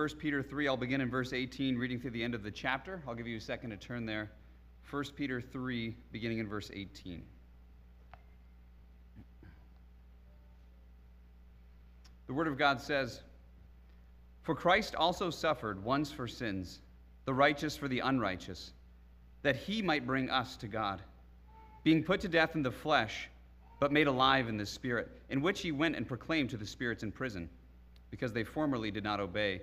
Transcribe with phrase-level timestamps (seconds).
[0.00, 0.66] 1 Peter 3.
[0.66, 3.02] I'll begin in verse 18, reading through the end of the chapter.
[3.06, 4.30] I'll give you a second to turn there.
[4.90, 7.22] 1 Peter 3, beginning in verse 18.
[12.26, 13.20] The Word of God says,
[14.40, 16.80] For Christ also suffered once for sins,
[17.26, 18.72] the righteous for the unrighteous,
[19.42, 21.02] that he might bring us to God,
[21.84, 23.28] being put to death in the flesh,
[23.80, 27.02] but made alive in the Spirit, in which he went and proclaimed to the spirits
[27.02, 27.50] in prison
[28.10, 29.62] because they formerly did not obey,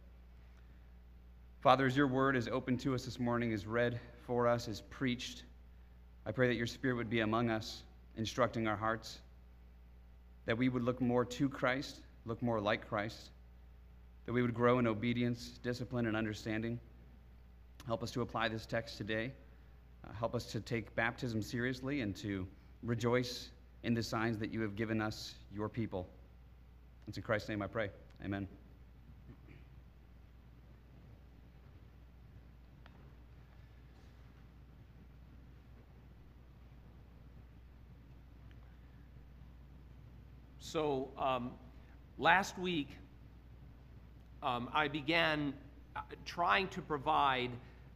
[1.61, 4.81] Father, as your word is open to us this morning, is read for us, is
[4.89, 5.43] preached,
[6.25, 7.83] I pray that your spirit would be among us,
[8.17, 9.19] instructing our hearts,
[10.47, 13.29] that we would look more to Christ, look more like Christ,
[14.25, 16.79] that we would grow in obedience, discipline, and understanding.
[17.85, 19.31] Help us to apply this text today.
[20.03, 22.47] Uh, help us to take baptism seriously and to
[22.81, 23.49] rejoice
[23.83, 26.07] in the signs that you have given us, your people.
[27.07, 27.91] It's in Christ's name I pray.
[28.25, 28.47] Amen.
[40.71, 41.51] So um,
[42.17, 42.87] last week,
[44.41, 45.53] um, I began
[45.97, 47.49] uh, trying to provide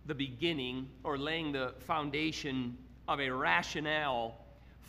[0.08, 4.36] the beginning or laying the foundation of a rationale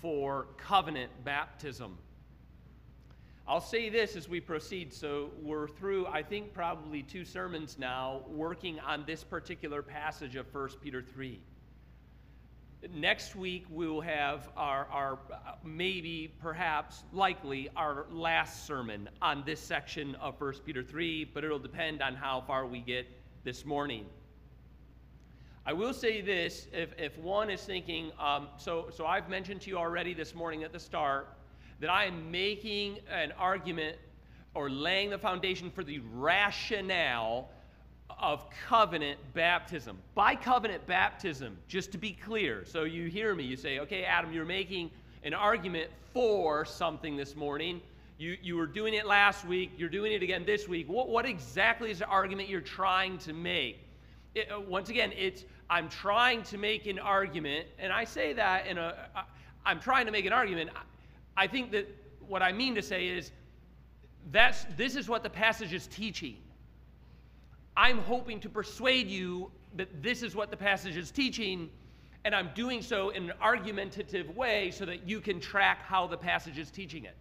[0.02, 1.96] for covenant baptism.
[3.46, 4.92] I'll say this as we proceed.
[4.92, 10.52] So, we're through, I think, probably two sermons now working on this particular passage of
[10.52, 11.40] 1 Peter 3
[12.94, 15.18] next week we will have our, our
[15.64, 21.58] maybe perhaps likely our last sermon on this section of 1 peter 3 but it'll
[21.58, 23.06] depend on how far we get
[23.44, 24.06] this morning.
[25.64, 29.70] I will say this if, if one is thinking um, so, so i've mentioned to
[29.70, 31.28] you already this morning at the start
[31.80, 33.96] that i am making an argument
[34.54, 37.50] or laying the foundation for the rationale
[38.18, 39.98] of covenant baptism.
[40.14, 44.32] By covenant baptism, just to be clear, so you hear me, you say, okay, Adam,
[44.32, 44.90] you're making
[45.22, 47.80] an argument for something this morning.
[48.18, 50.88] You, you were doing it last week, you're doing it again this week.
[50.88, 53.80] What, what exactly is the argument you're trying to make?
[54.34, 58.66] It, uh, once again, it's I'm trying to make an argument, and I say that
[58.66, 59.22] in a uh,
[59.64, 60.70] I'm trying to make an argument.
[60.76, 61.88] I, I think that
[62.26, 63.32] what I mean to say is
[64.30, 66.36] that's this is what the passage is teaching.
[67.76, 71.68] I'm hoping to persuade you that this is what the passage is teaching,
[72.24, 76.16] and I'm doing so in an argumentative way so that you can track how the
[76.16, 77.16] passage is teaching it.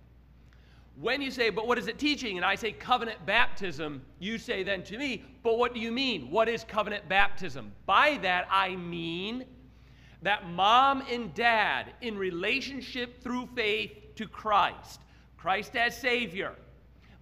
[0.99, 2.37] When you say, but what is it teaching?
[2.37, 6.31] And I say covenant baptism, you say then to me, but what do you mean?
[6.31, 7.73] What is covenant baptism?
[7.85, 9.43] By that I mean
[10.21, 15.01] that mom and dad, in relationship through faith to Christ,
[15.37, 16.55] Christ as Savior,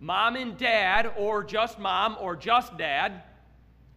[0.04, 3.24] mom and dad, or just mom or just dad,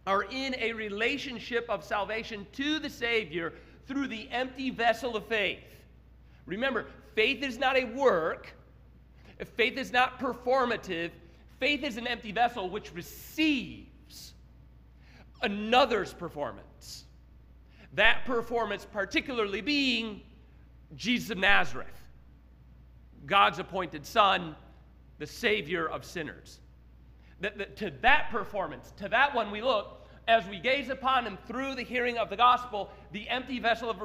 [0.05, 3.53] are in a relationship of salvation to the Savior
[3.87, 5.59] through the empty vessel of faith.
[6.45, 8.53] Remember, faith is not a work,
[9.57, 11.11] faith is not performative,
[11.59, 14.33] faith is an empty vessel which receives
[15.41, 17.03] another's performance.
[17.95, 20.21] That performance, particularly being
[20.95, 21.87] Jesus of Nazareth,
[23.25, 24.55] God's appointed Son
[25.19, 26.59] the Savior of sinners.
[27.41, 31.37] That, that, to that performance, to that one we look, as we gaze upon him
[31.47, 33.97] through the hearing of the gospel, the empty vessel of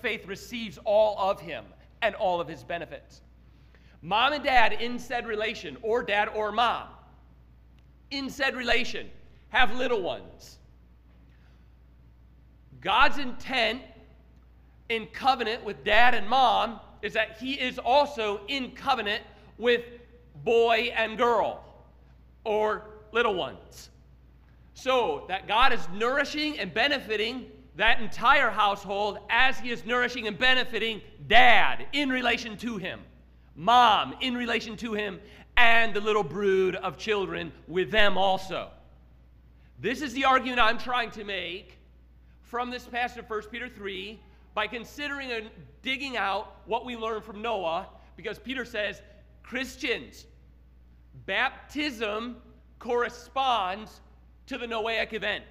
[0.00, 1.64] faith receives all of him
[2.02, 3.20] and all of his benefits.
[4.02, 6.88] Mom and dad in said relation, or dad or mom,
[8.10, 9.10] in said relation,
[9.48, 10.58] have little ones.
[12.80, 13.82] God's intent
[14.88, 19.22] in covenant with dad and mom is that he is also in covenant
[19.58, 19.82] with
[20.44, 21.64] boy and girl,
[22.44, 23.90] or little ones.
[24.74, 27.46] So that God is nourishing and benefiting
[27.76, 33.00] that entire household as He is nourishing and benefiting dad in relation to him,
[33.54, 35.20] mom in relation to him,
[35.56, 38.70] and the little brood of children with them also.
[39.78, 41.78] This is the argument I'm trying to make
[42.42, 44.18] from this passage of 1 Peter 3
[44.54, 45.50] by considering and
[45.82, 49.02] digging out what we learn from Noah, because Peter says
[49.46, 50.26] Christians,
[51.24, 52.36] baptism
[52.80, 54.00] corresponds
[54.46, 55.44] to the Noahic event.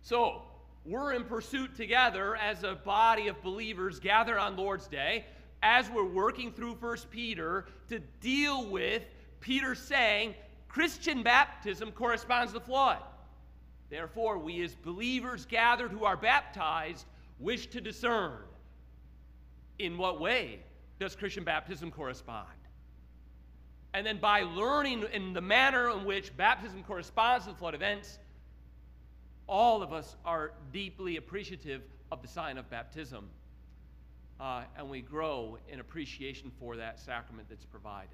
[0.00, 0.42] So,
[0.86, 5.26] we're in pursuit together as a body of believers gathered on Lord's Day
[5.62, 9.02] as we're working through First Peter to deal with
[9.40, 10.34] Peter saying
[10.68, 13.02] Christian baptism corresponds to the flood.
[13.90, 17.04] Therefore, we as believers gathered who are baptized
[17.38, 18.38] wish to discern
[19.78, 20.60] in what way
[21.00, 22.46] does Christian baptism correspond?
[23.94, 28.20] And then by learning in the manner in which baptism corresponds to the flood events,
[29.48, 31.82] all of us are deeply appreciative
[32.12, 33.28] of the sign of baptism.
[34.38, 38.08] Uh, and we grow in appreciation for that sacrament that's provided.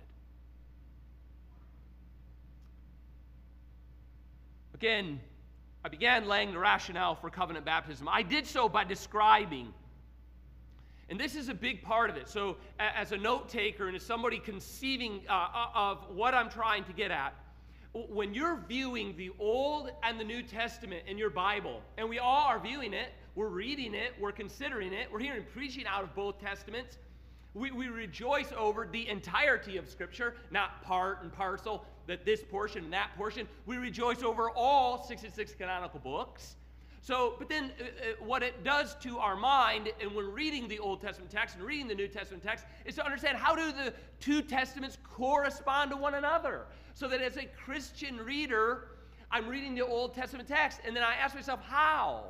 [4.74, 5.20] Again,
[5.84, 8.08] I began laying the rationale for covenant baptism.
[8.08, 9.72] I did so by describing,
[11.08, 12.28] and this is a big part of it.
[12.28, 16.84] So, as a note taker and as somebody conceiving uh, uh, of what I'm trying
[16.84, 17.34] to get at,
[17.92, 22.46] when you're viewing the Old and the New Testament in your Bible, and we all
[22.46, 26.40] are viewing it, we're reading it, we're considering it, we're hearing preaching out of both
[26.40, 26.98] Testaments.
[27.54, 32.84] We, we rejoice over the entirety of Scripture, not part and parcel, that this portion
[32.84, 33.48] and that portion.
[33.64, 36.56] We rejoice over all 66 canonical books.
[37.06, 40.80] So, but then uh, uh, what it does to our mind, and when reading the
[40.80, 43.94] Old Testament text and reading the New Testament text, is to understand how do the
[44.18, 46.62] two testaments correspond to one another.
[46.94, 48.88] So that as a Christian reader,
[49.30, 52.24] I'm reading the Old Testament text, and then I ask myself, how?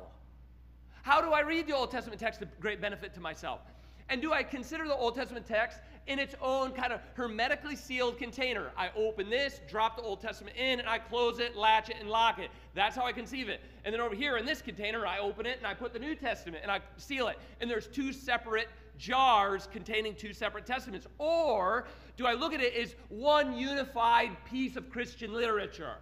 [1.01, 3.61] How do I read the Old Testament text to great benefit to myself?
[4.09, 8.17] And do I consider the Old Testament text in its own kind of hermetically sealed
[8.17, 8.71] container?
[8.77, 12.09] I open this, drop the Old Testament in, and I close it, latch it, and
[12.09, 12.49] lock it.
[12.73, 13.61] That's how I conceive it.
[13.85, 16.15] And then over here in this container, I open it and I put the New
[16.15, 17.37] Testament and I seal it.
[17.61, 18.67] And there's two separate
[18.97, 21.07] jars containing two separate testaments?
[21.17, 25.95] Or do I look at it as one unified piece of Christian literature?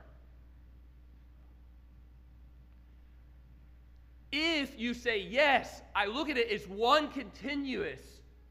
[4.32, 8.02] If you say yes, I look at it as one continuous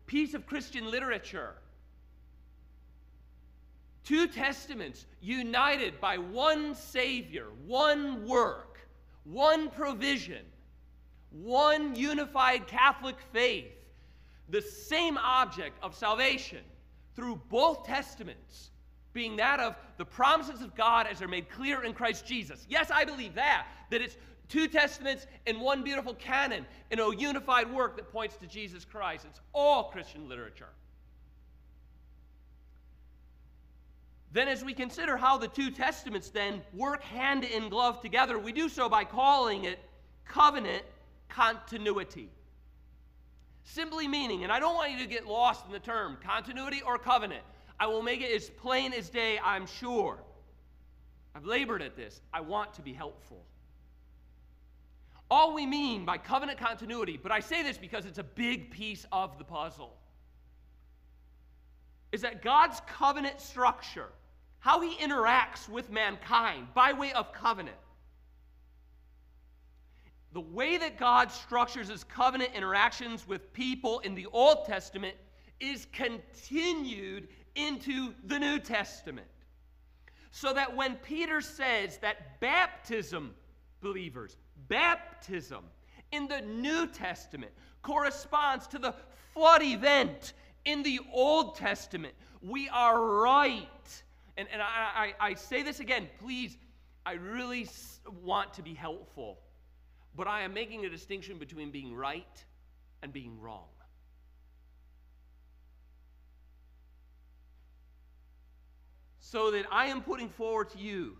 [0.06, 1.54] piece of Christian literature.
[4.04, 8.80] Two testaments united by one Savior, one work,
[9.24, 10.44] one provision,
[11.30, 13.72] one unified Catholic faith,
[14.50, 16.60] the same object of salvation
[17.16, 18.70] through both testaments
[19.14, 22.66] being that of the promises of God as they're made clear in Christ Jesus.
[22.68, 24.16] Yes, I believe that, that it's
[24.48, 29.26] two testaments in one beautiful canon in a unified work that points to Jesus Christ.
[29.28, 30.68] It's all Christian literature.
[34.32, 38.50] Then, as we consider how the two testaments then work hand in glove together, we
[38.52, 39.78] do so by calling it
[40.24, 40.82] covenant
[41.28, 42.30] continuity.
[43.62, 46.98] Simply meaning, and I don't want you to get lost in the term continuity or
[46.98, 47.42] covenant.
[47.78, 50.18] I will make it as plain as day, I'm sure.
[51.34, 52.20] I've labored at this.
[52.32, 53.44] I want to be helpful
[55.30, 59.06] all we mean by covenant continuity, but I say this because it's a big piece
[59.10, 59.96] of the puzzle,
[62.12, 64.10] is that God's covenant structure,
[64.58, 67.76] how he interacts with mankind by way of covenant,
[70.32, 75.14] the way that God structures his covenant interactions with people in the Old Testament
[75.60, 79.28] is continued into the New Testament.
[80.32, 83.34] So that when Peter says that baptism,
[83.80, 84.36] believers,
[84.68, 85.64] baptism
[86.12, 87.52] in the New Testament
[87.82, 88.94] corresponds to the
[89.32, 90.32] flood event
[90.64, 92.14] in the Old Testament.
[92.40, 94.02] We are right.
[94.36, 96.56] And, and I, I, I say this again, please,
[97.06, 97.68] I really
[98.22, 99.38] want to be helpful,
[100.16, 102.44] but I am making a distinction between being right
[103.02, 103.66] and being wrong.
[109.18, 111.16] So that I am putting forward to you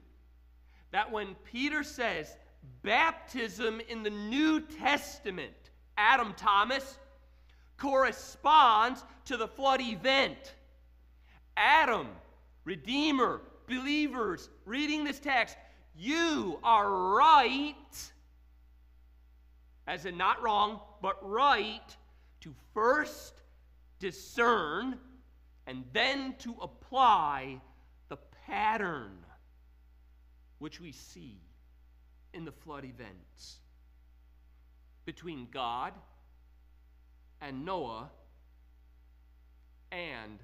[0.93, 2.37] that when Peter says
[2.83, 6.99] baptism in the New Testament, Adam Thomas,
[7.77, 10.55] corresponds to the flood event.
[11.57, 12.09] Adam,
[12.65, 15.57] Redeemer, believers, reading this text,
[15.97, 18.13] you are right,
[19.87, 21.97] as in not wrong, but right,
[22.41, 23.35] to first
[23.99, 24.99] discern
[25.67, 27.61] and then to apply
[28.09, 29.13] the pattern
[30.59, 31.39] which we see
[32.35, 33.59] in the flood events
[35.05, 35.93] between God
[37.41, 38.11] and Noah
[39.93, 40.39] and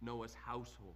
[0.00, 0.94] Noah's household.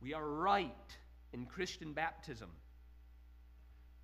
[0.00, 0.96] We are right
[1.32, 2.50] in Christian baptism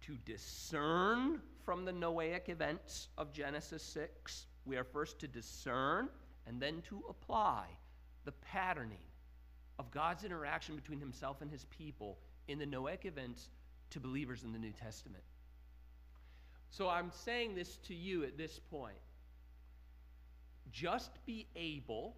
[0.06, 4.46] to discern from the Noahic events of Genesis 6.
[4.66, 6.08] We are first to discern
[6.46, 7.66] and then to apply
[8.24, 8.98] the patterning
[9.78, 13.48] of God's interaction between himself and his people in the Noahic events
[13.90, 15.22] to believers in the New Testament.
[16.70, 18.96] So I'm saying this to you at this point.
[20.72, 22.16] Just be able,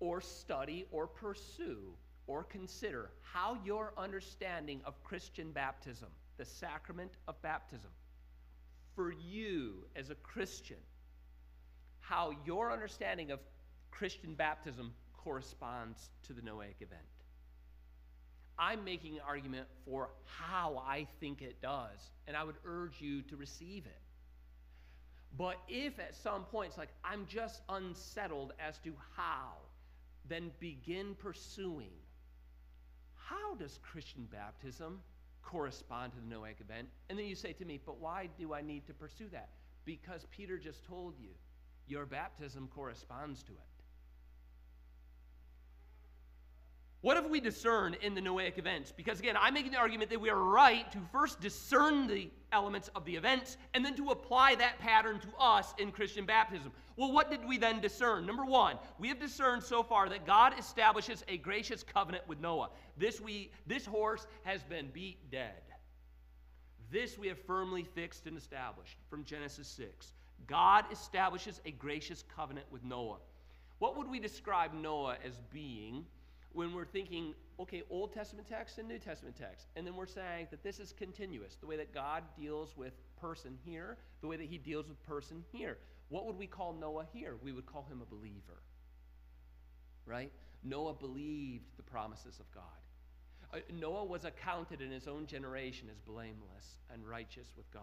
[0.00, 1.94] or study, or pursue,
[2.26, 7.90] or consider how your understanding of Christian baptism, the sacrament of baptism,
[8.96, 10.78] for you as a Christian,
[12.00, 13.38] how your understanding of
[13.92, 17.17] Christian baptism corresponds to the Noahic event.
[18.58, 23.22] I'm making an argument for how I think it does, and I would urge you
[23.22, 24.00] to receive it.
[25.36, 29.52] But if at some point it's like, I'm just unsettled as to how,
[30.28, 31.92] then begin pursuing.
[33.14, 35.00] How does Christian baptism
[35.42, 36.88] correspond to the Noahic event?
[37.08, 39.50] And then you say to me, but why do I need to pursue that?
[39.84, 41.30] Because Peter just told you,
[41.86, 43.77] your baptism corresponds to it.
[47.00, 48.92] What have we discerned in the Noahic events?
[48.96, 52.90] Because again, I'm making the argument that we are right to first discern the elements
[52.96, 56.72] of the events and then to apply that pattern to us in Christian baptism.
[56.96, 58.26] Well, what did we then discern?
[58.26, 62.70] Number one, we have discerned so far that God establishes a gracious covenant with Noah.
[62.96, 65.62] This, we, this horse has been beat dead.
[66.90, 70.14] This we have firmly fixed and established from Genesis 6.
[70.48, 73.18] God establishes a gracious covenant with Noah.
[73.78, 76.04] What would we describe Noah as being?
[76.52, 80.48] When we're thinking, okay, Old Testament text and New Testament text, and then we're saying
[80.50, 84.46] that this is continuous, the way that God deals with person here, the way that
[84.46, 85.78] he deals with person here.
[86.08, 87.34] What would we call Noah here?
[87.42, 88.62] We would call him a believer.
[90.06, 90.32] Right?
[90.64, 92.64] Noah believed the promises of God.
[93.52, 97.82] Uh, Noah was accounted in his own generation as blameless and righteous with God.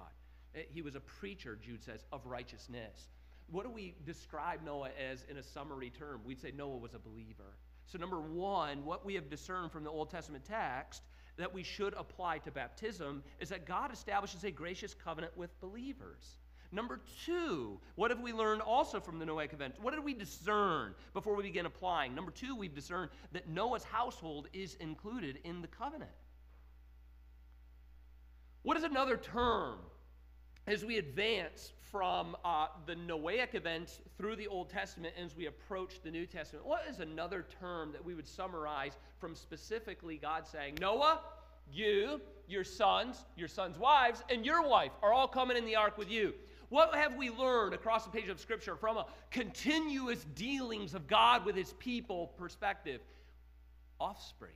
[0.56, 3.10] Uh, he was a preacher, Jude says, of righteousness.
[3.50, 6.22] What do we describe Noah as in a summary term?
[6.26, 7.58] We'd say Noah was a believer.
[7.88, 11.04] So, number one, what we have discerned from the Old Testament text
[11.38, 16.38] that we should apply to baptism is that God establishes a gracious covenant with believers.
[16.72, 19.76] Number two, what have we learned also from the Noahic event?
[19.82, 22.16] What did we discern before we begin applying?
[22.16, 26.12] Number two, we've discerned that Noah's household is included in the covenant.
[28.64, 29.78] What is another term
[30.68, 36.02] as we advance from uh, the Noahic events through the Old Testament as we approach
[36.04, 40.78] the New Testament, what is another term that we would summarize from specifically God saying,
[40.82, 41.22] Noah,
[41.72, 45.98] you, your sons, your sons' wives, and your wife are all coming in the ark
[45.98, 46.34] with you?
[46.70, 51.46] What have we learned across the page of Scripture from a continuous dealings of God
[51.46, 53.02] with his people perspective?
[54.00, 54.52] Offspring.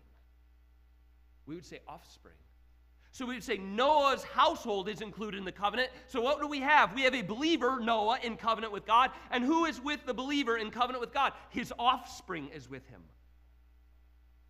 [1.46, 2.36] We would say offspring.
[3.20, 5.90] So we would say Noah's household is included in the covenant.
[6.08, 6.96] So what do we have?
[6.96, 9.12] We have a believer, Noah, in covenant with God.
[9.30, 11.34] And who is with the believer in covenant with God?
[11.50, 13.02] His offspring is with him.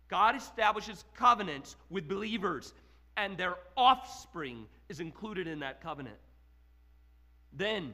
[0.06, 2.72] God establishes covenants with believers,
[3.16, 6.18] and their offspring is included in that covenant.
[7.52, 7.92] Then,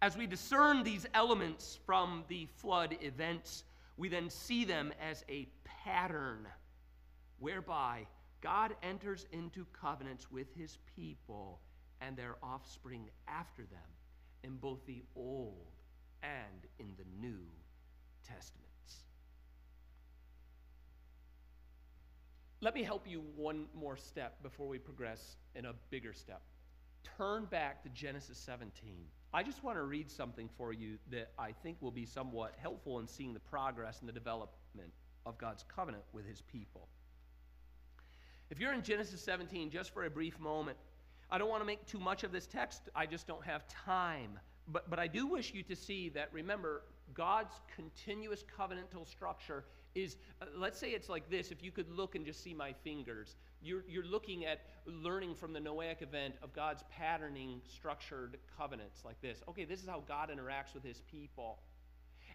[0.00, 3.64] as we discern these elements from the flood events,
[3.96, 6.46] we then see them as a pattern
[7.40, 8.06] whereby
[8.44, 11.60] God enters into covenants with his people
[12.02, 13.80] and their offspring after them
[14.42, 15.72] in both the Old
[16.22, 17.40] and in the New
[18.22, 19.04] Testaments.
[22.60, 26.42] Let me help you one more step before we progress in a bigger step.
[27.16, 29.06] Turn back to Genesis 17.
[29.32, 33.00] I just want to read something for you that I think will be somewhat helpful
[33.00, 34.92] in seeing the progress and the development
[35.24, 36.88] of God's covenant with his people.
[38.54, 40.78] If you're in Genesis 17, just for a brief moment,
[41.28, 42.82] I don't want to make too much of this text.
[42.94, 44.38] I just don't have time.
[44.68, 46.82] But, but I do wish you to see that, remember,
[47.14, 49.64] God's continuous covenantal structure
[49.96, 51.50] is, uh, let's say it's like this.
[51.50, 55.52] If you could look and just see my fingers, you're, you're looking at learning from
[55.52, 59.42] the Noahic event of God's patterning structured covenants like this.
[59.48, 61.58] Okay, this is how God interacts with his people.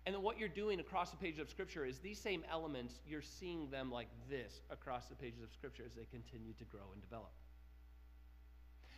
[0.05, 3.21] And then what you're doing across the pages of Scripture is these same elements, you're
[3.21, 7.01] seeing them like this across the pages of Scripture as they continue to grow and
[7.01, 7.31] develop.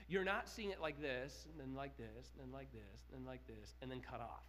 [0.07, 3.19] You're not seeing it like this, and then like this, and then like this, and
[3.19, 4.43] then like this, and then cut off.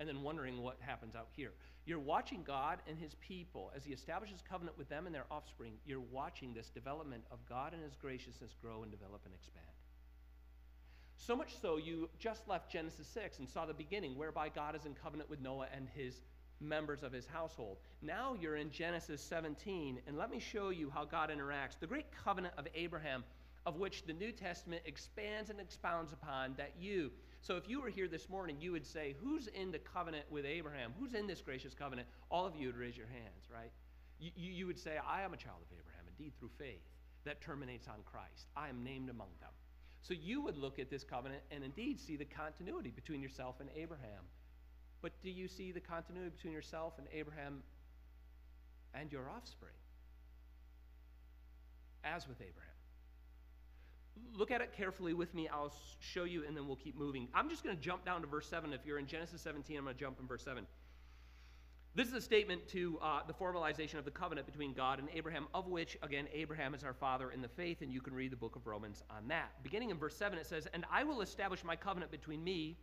[0.00, 1.52] And then wondering what happens out here.
[1.84, 5.74] You're watching God and his people as he establishes covenant with them and their offspring.
[5.84, 9.73] You're watching this development of God and his graciousness grow and develop and expand.
[11.16, 14.84] So much so, you just left Genesis 6 and saw the beginning, whereby God is
[14.84, 16.20] in covenant with Noah and his
[16.60, 17.78] members of his household.
[18.02, 21.78] Now you're in Genesis 17, and let me show you how God interacts.
[21.78, 23.24] The great covenant of Abraham,
[23.66, 27.88] of which the New Testament expands and expounds upon, that you, so if you were
[27.88, 30.92] here this morning, you would say, Who's in the covenant with Abraham?
[30.98, 32.08] Who's in this gracious covenant?
[32.30, 33.70] All of you would raise your hands, right?
[34.18, 36.82] You, you, would say, I am a child of Abraham, indeed, through faith.
[37.24, 38.48] that terminates on Christ.
[38.56, 39.50] I am named among them.
[40.06, 43.70] So you would look at this covenant and indeed see the continuity between yourself and
[43.74, 44.22] Abraham.
[45.00, 47.62] But do you see the continuity between yourself and Abraham
[48.92, 49.72] and your offspring?
[52.04, 52.70] As with Abraham.
[54.36, 55.48] Look at it carefully with me.
[55.48, 57.26] I'll show you and then we'll keep moving.
[57.34, 58.74] I'm just going to jump down to verse 7.
[58.74, 60.66] If you're in Genesis 17, I'm going to jump in verse 7.
[61.96, 65.46] This is a statement to uh, the formalization of the covenant between God and Abraham,
[65.54, 68.36] of which, again, Abraham is our father in the faith, and you can read the
[68.36, 69.62] book of Romans on that.
[69.62, 72.76] Beginning in verse 7, it says, And I will establish my covenant between me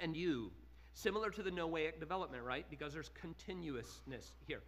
[0.00, 0.52] and you.
[0.92, 2.64] Similar to the Noahic development, right?
[2.70, 4.62] Because there's continuousness here.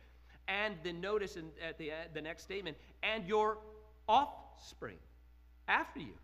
[0.49, 3.59] And then notice in, at the, uh, the next statement, and your
[4.09, 4.99] offspring
[5.69, 6.14] after you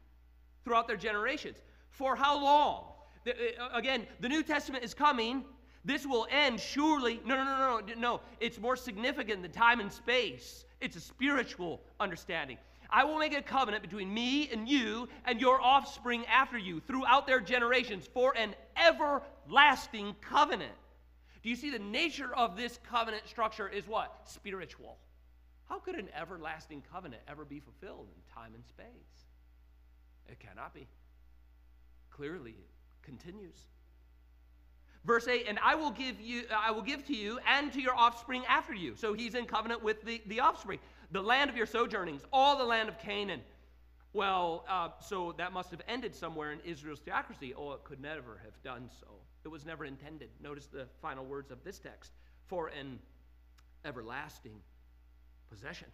[0.64, 1.58] throughout their generations.
[1.90, 2.86] For how long?
[3.24, 5.44] The, uh, again, the New Testament is coming
[5.84, 7.20] this will end surely.
[7.24, 8.20] No, no, no, no, no.
[8.40, 10.64] It's more significant than time and space.
[10.80, 12.58] It's a spiritual understanding.
[12.90, 17.26] I will make a covenant between me and you and your offspring after you throughout
[17.26, 20.72] their generations for an everlasting covenant.
[21.42, 24.22] Do you see the nature of this covenant structure is what?
[24.24, 24.96] Spiritual.
[25.68, 28.86] How could an everlasting covenant ever be fulfilled in time and space?
[30.26, 30.88] It cannot be.
[32.10, 33.66] Clearly, it continues.
[35.08, 37.96] Verse 8, and I will give you, I will give to you and to your
[37.96, 38.94] offspring after you.
[38.94, 40.80] So he's in covenant with the, the offspring.
[41.12, 43.40] The land of your sojournings, all the land of Canaan.
[44.12, 47.54] Well, uh, so that must have ended somewhere in Israel's theocracy.
[47.56, 49.06] Oh, it could never have done so.
[49.46, 50.28] It was never intended.
[50.42, 52.12] Notice the final words of this text
[52.46, 52.98] for an
[53.86, 54.60] everlasting
[55.48, 55.88] possession.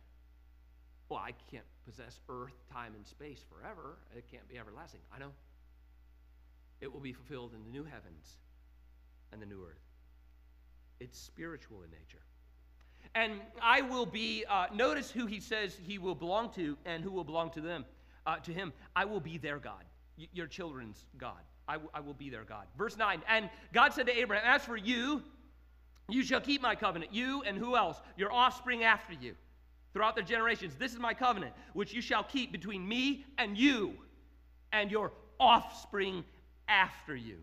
[1.08, 3.96] Well, I can't possess earth, time, and space forever.
[4.16, 5.02] It can't be everlasting.
[5.14, 5.30] I know.
[6.80, 8.38] It will be fulfilled in the new heavens
[9.34, 9.82] and the new earth.
[11.00, 12.22] It's spiritual in nature.
[13.14, 17.10] And I will be, uh, notice who he says he will belong to and who
[17.10, 17.84] will belong to them,
[18.26, 18.72] uh, to him.
[18.96, 19.84] I will be their God,
[20.16, 21.40] y- your children's God.
[21.68, 22.66] I, w- I will be their God.
[22.78, 25.22] Verse 9, and God said to Abraham, As for you,
[26.08, 28.00] you shall keep my covenant, you and who else?
[28.16, 29.34] Your offspring after you,
[29.92, 30.74] throughout their generations.
[30.78, 33.94] This is my covenant, which you shall keep between me and you
[34.72, 36.24] and your offspring
[36.68, 37.38] after you.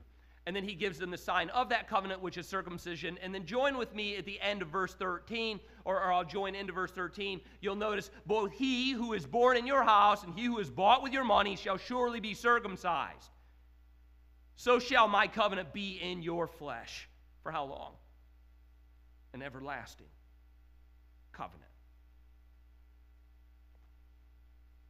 [0.47, 3.17] And then he gives them the sign of that covenant, which is circumcision.
[3.21, 6.55] And then join with me at the end of verse 13, or, or, I'll join
[6.55, 7.41] into verse 13.
[7.61, 11.03] You'll notice both he who is born in your house and he who is bought
[11.03, 13.29] with your money shall surely be circumcised.
[14.55, 17.07] So shall my covenant be in your flesh.
[17.43, 17.93] For how long?
[19.33, 20.07] An everlasting
[21.33, 21.63] covenant.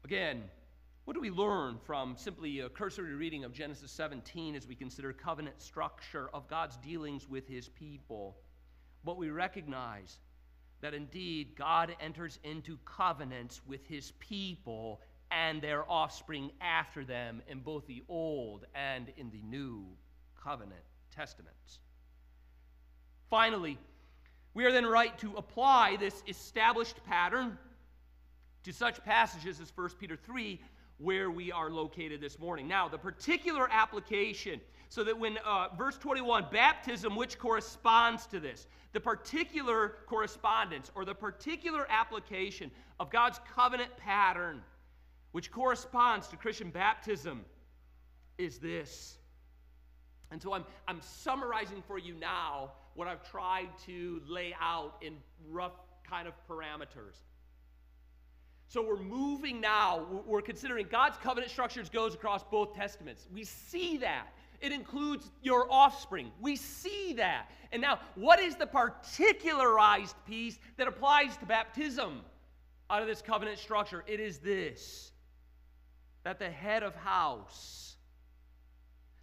[0.04, 0.44] Again,
[1.06, 5.12] what do we learn from simply a cursory reading of Genesis 17 as we consider
[5.12, 8.38] covenant structure of God's dealings with his people?
[9.04, 10.20] But we recognize
[10.82, 17.60] that indeed God enters into covenants with his people and their offspring after them in
[17.60, 19.86] both the Old and in the New
[20.44, 20.84] Covenant
[21.16, 21.80] Testaments.
[23.30, 23.80] Finally,
[24.54, 27.58] we are then right to apply this established pattern
[28.64, 30.60] to such passages as 1 Peter 3
[31.02, 32.68] where we are located this morning.
[32.68, 38.68] Now, the particular application, so that when uh, verse 21, baptism, which corresponds to this,
[38.94, 44.62] the particular correspondence or the particular application of God's covenant pattern,
[45.32, 47.46] which corresponds to Christian baptism,
[48.38, 49.18] is this.
[50.30, 55.16] And so I'm, I'm summarizing for you now what I've tried to lay out in
[55.50, 55.74] rough
[56.08, 57.16] kind of parameters.
[58.72, 60.06] So we're moving now.
[60.26, 63.28] We're considering God's covenant structures goes across both testaments.
[63.34, 64.28] We see that.
[64.62, 66.32] It includes your offspring.
[66.40, 67.52] We see that.
[67.74, 72.22] And now, what is the particularized piece that applies to baptism
[72.90, 74.06] out of this covenant structure?
[74.08, 75.12] It is this
[76.24, 77.98] that the head of house.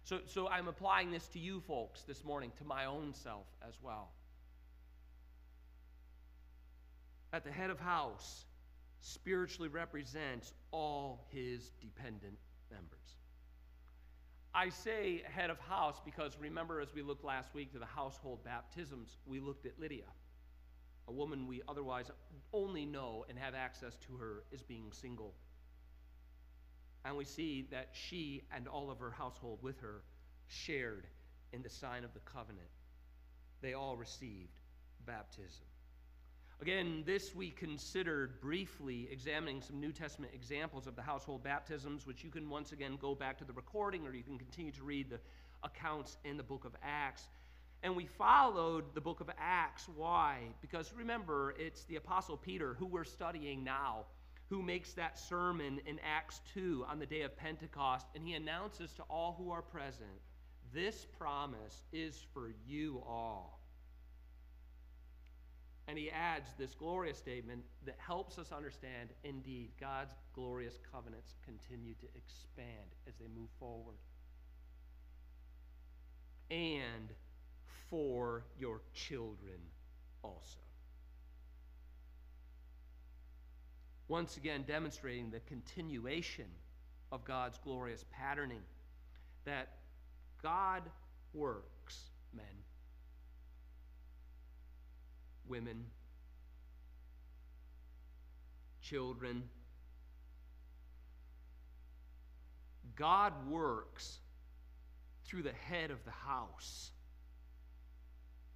[0.03, 3.73] So, so I'm applying this to you folks this morning, to my own self as
[3.81, 4.11] well.
[7.33, 8.45] At the head of house
[9.01, 12.37] spiritually represents all his dependent
[12.71, 13.15] members.
[14.53, 18.43] I say head of house because remember, as we looked last week to the household
[18.43, 20.07] baptisms, we looked at Lydia,
[21.07, 22.09] a woman we otherwise
[22.51, 25.33] only know and have access to her as being single.
[27.05, 30.01] And we see that she and all of her household with her
[30.47, 31.07] shared
[31.53, 32.67] in the sign of the covenant.
[33.61, 34.59] They all received
[35.05, 35.68] baptism.
[36.61, 42.23] Again, this we considered briefly examining some New Testament examples of the household baptisms, which
[42.23, 45.09] you can once again go back to the recording or you can continue to read
[45.09, 45.19] the
[45.63, 47.29] accounts in the book of Acts.
[47.81, 49.87] And we followed the book of Acts.
[49.95, 50.39] Why?
[50.61, 54.05] Because remember, it's the Apostle Peter who we're studying now
[54.49, 58.91] who makes that sermon in Acts 2 on the day of Pentecost, and he announces
[58.93, 60.09] to all who are present
[60.73, 63.58] this promise is for you all.
[65.89, 71.95] And he adds this glorious statement that helps us understand indeed, God's glorious covenants continue
[71.95, 73.95] to expand as they move forward.
[76.51, 77.09] And
[77.89, 79.57] for your children
[80.23, 80.59] also.
[84.07, 86.45] Once again, demonstrating the continuation
[87.11, 88.61] of God's glorious patterning
[89.45, 89.69] that
[90.43, 90.83] God
[91.33, 92.45] works, men,
[95.49, 95.85] women,
[98.81, 99.43] children.
[102.95, 104.19] God works
[105.25, 106.91] through the head of the house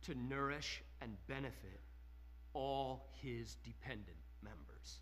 [0.04, 1.80] to nourish and benefit
[2.54, 5.00] all his dependent members.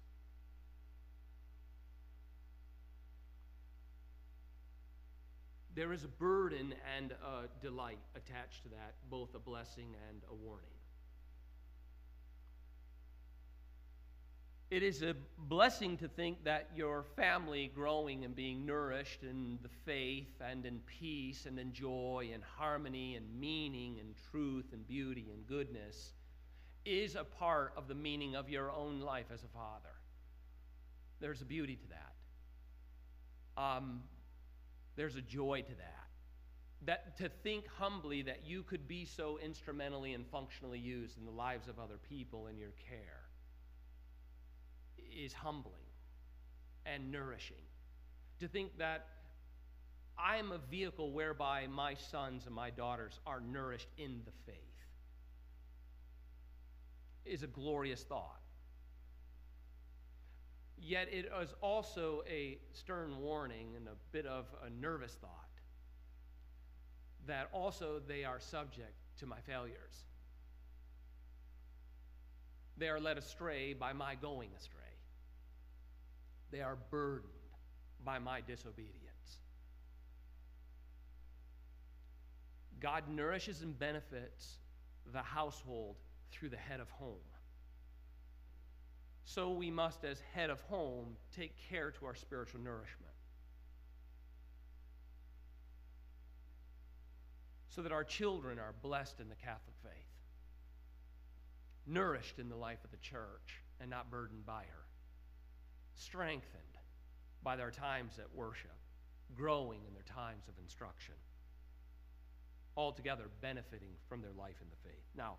[5.73, 10.35] There is a burden and a delight attached to that, both a blessing and a
[10.35, 10.80] warning.
[14.71, 19.69] It is a blessing to think that your family growing and being nourished in the
[19.85, 25.27] faith and in peace and in joy and harmony and meaning and truth and beauty
[25.33, 26.13] and goodness
[26.85, 29.93] is a part of the meaning of your own life as a father.
[31.19, 33.61] There's a beauty to that.
[33.61, 34.03] Um,
[34.95, 36.07] there's a joy to that.
[36.85, 41.31] That to think humbly that you could be so instrumentally and functionally used in the
[41.31, 43.20] lives of other people in your care
[45.11, 45.73] is humbling
[46.85, 47.63] and nourishing.
[48.39, 49.07] To think that
[50.17, 54.57] I am a vehicle whereby my sons and my daughters are nourished in the faith
[57.25, 58.39] is a glorious thought.
[60.77, 65.29] Yet it is also a stern warning and a bit of a nervous thought
[67.27, 70.05] that also they are subject to my failures.
[72.77, 74.80] They are led astray by my going astray.
[76.51, 77.31] They are burdened
[78.03, 78.99] by my disobedience.
[82.79, 84.57] God nourishes and benefits
[85.13, 85.95] the household
[86.31, 87.15] through the head of home.
[89.23, 93.13] So we must, as head of home, take care to our spiritual nourishment.
[97.69, 99.93] So that our children are blessed in the Catholic faith,
[101.87, 104.80] nourished in the life of the church, and not burdened by her
[105.95, 106.61] strengthened
[107.43, 108.75] by their times at worship,
[109.35, 111.15] growing in their times of instruction,
[112.77, 115.03] altogether benefiting from their life in the faith.
[115.15, 115.35] Now,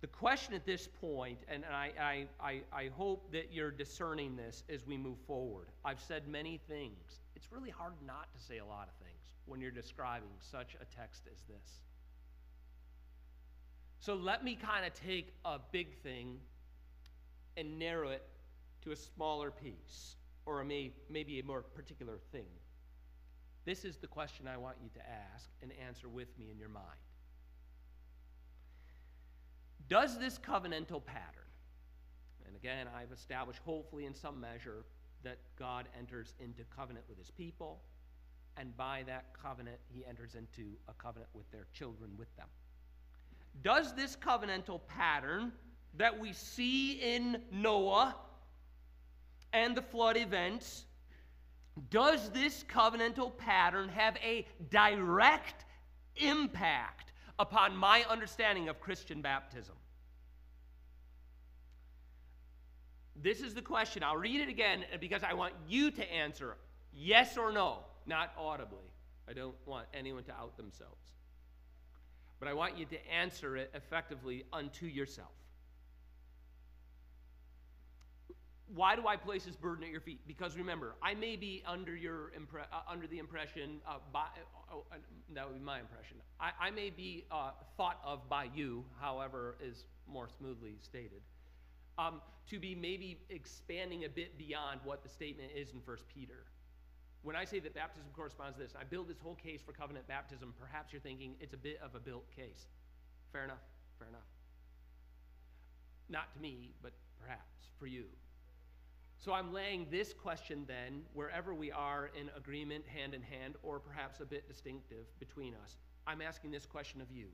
[0.00, 4.86] the question at this point, and I, I, I, hope that you're discerning this as
[4.86, 5.68] we move forward.
[5.84, 7.20] I've said many things.
[7.34, 10.84] It's really hard not to say a lot of things when you're describing such a
[10.94, 11.80] text as this.
[13.98, 16.38] So let me kind of take a big thing
[17.56, 18.22] and narrow it
[18.86, 20.14] to a smaller piece
[20.46, 22.46] or a may, maybe a more particular thing?
[23.64, 26.68] This is the question I want you to ask and answer with me in your
[26.68, 26.86] mind.
[29.88, 31.50] Does this covenantal pattern,
[32.46, 34.84] and again, I've established hopefully in some measure
[35.24, 37.80] that God enters into covenant with his people,
[38.56, 42.46] and by that covenant, he enters into a covenant with their children with them.
[43.62, 45.50] Does this covenantal pattern
[45.96, 48.14] that we see in Noah
[49.52, 50.84] and the flood events,
[51.90, 55.64] does this covenantal pattern have a direct
[56.16, 59.74] impact upon my understanding of Christian baptism?
[63.22, 64.02] This is the question.
[64.02, 66.56] I'll read it again because I want you to answer
[66.92, 68.90] yes or no, not audibly.
[69.28, 71.12] I don't want anyone to out themselves.
[72.38, 75.32] But I want you to answer it effectively unto yourself.
[78.74, 80.20] Why do I place this burden at your feet?
[80.26, 84.26] Because remember, I may be under your impre- uh, under the impression uh, by
[84.70, 84.96] uh, uh,
[85.34, 86.16] that would be my impression.
[86.40, 91.22] I, I may be uh, thought of by you, however, is more smoothly stated,
[91.98, 96.44] um, to be maybe expanding a bit beyond what the statement is in First Peter.
[97.22, 100.06] When I say that baptism corresponds to this, I build this whole case for covenant
[100.06, 100.54] baptism.
[100.60, 102.66] Perhaps you're thinking it's a bit of a built case.
[103.32, 103.62] Fair enough.
[103.98, 104.26] Fair enough.
[106.08, 108.04] Not to me, but perhaps for you.
[109.18, 113.80] So I'm laying this question then, wherever we are in agreement, hand in hand, or
[113.80, 115.78] perhaps a bit distinctive between us.
[116.06, 117.26] I'm asking this question of you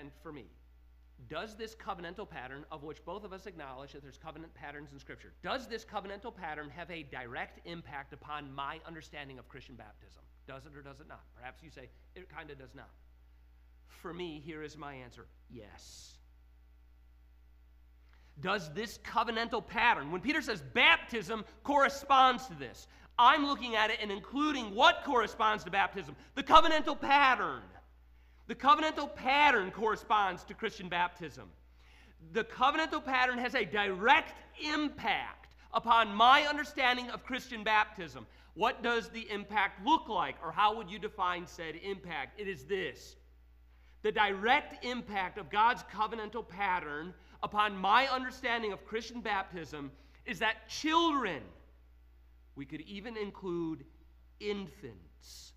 [0.00, 0.46] and for me.
[1.28, 4.98] does this covenantal pattern, of which both of us acknowledge that there's covenant patterns in
[4.98, 10.22] Scripture, does this covenantal pattern have a direct impact upon my understanding of Christian baptism?
[10.46, 11.24] Does it or does it not?
[11.36, 12.90] Perhaps you say, it kind of does not.
[13.88, 16.17] For me, here is my answer yes.
[18.40, 22.86] Does this covenantal pattern, when Peter says baptism corresponds to this,
[23.18, 26.14] I'm looking at it and including what corresponds to baptism?
[26.36, 27.62] The covenantal pattern.
[28.46, 31.48] The covenantal pattern corresponds to Christian baptism.
[32.32, 34.34] The covenantal pattern has a direct
[34.72, 38.26] impact upon my understanding of Christian baptism.
[38.54, 42.40] What does the impact look like, or how would you define said impact?
[42.40, 43.16] It is this
[44.02, 49.90] the direct impact of God's covenantal pattern upon my understanding of Christian baptism
[50.26, 51.42] is that children,
[52.54, 53.84] we could even include
[54.40, 55.52] infants,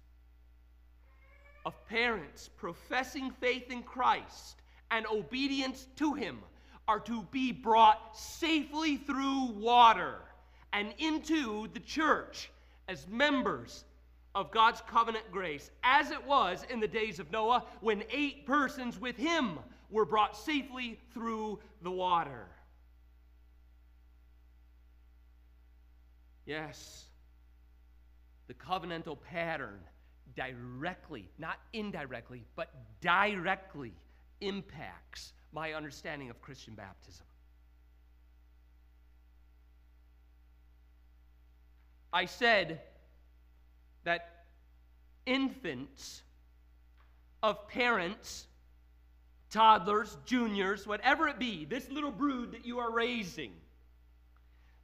[1.66, 6.40] of parents professing faith in Christ and obedience to Him
[6.88, 10.18] are to be brought safely through water
[10.74, 12.50] and into the church
[12.88, 13.84] as members
[14.34, 19.00] of God's covenant grace, as it was in the days of Noah when eight persons
[19.00, 22.48] with him were brought safely through the water.
[26.46, 27.06] Yes,
[28.48, 29.80] the covenantal pattern
[30.36, 33.94] directly, not indirectly, but directly
[34.40, 37.26] impacts my understanding of Christian baptism.
[42.14, 42.82] I said
[44.04, 44.46] that
[45.26, 46.24] infants
[47.44, 48.48] of parents,
[49.50, 53.52] toddlers, juniors, whatever it be, this little brood that you are raising,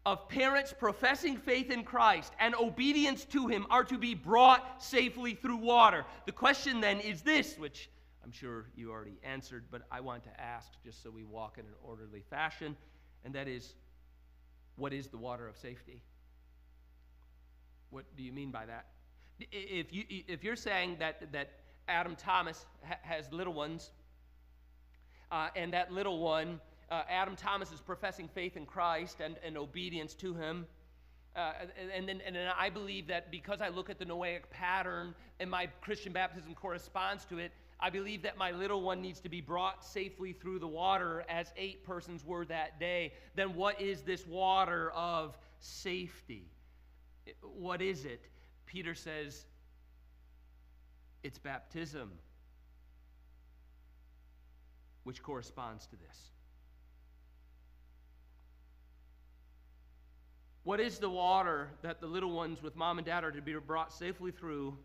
[0.08, 5.34] of parents professing faith in Christ and obedience to Him are to be brought safely
[5.34, 6.06] through water.
[6.25, 7.89] The question then is this, which
[8.23, 11.65] I'm sure you already answered, but I want to ask just so we walk in
[11.65, 12.77] an orderly fashion,
[13.25, 13.73] and that is
[14.77, 16.01] what is the water of safety?
[17.89, 18.86] What do you mean by that?
[19.39, 21.50] If, you, if you're saying that, that
[21.88, 23.91] Adam Thomas ha- has little ones,
[25.32, 29.58] uh, and that little one, uh, Adam Thomas is professing faith in Christ and, and
[29.58, 30.65] obedience to him,
[31.36, 31.54] uh,
[31.95, 35.52] and, then, and then I believe that because I look at the Noahic pattern and
[35.52, 39.39] my Christian baptism corresponds to it, I believe that my little one needs to be
[39.39, 43.13] brought safely through the water as eight persons were that day.
[43.36, 46.50] Then what is this water of safety?
[47.41, 48.21] What is it?
[48.67, 49.45] Peter says
[51.23, 52.12] it's baptism,
[55.03, 56.30] which corresponds to this.
[60.63, 63.53] What is the water that the little ones with mom and dad are to be
[63.53, 64.77] brought safely through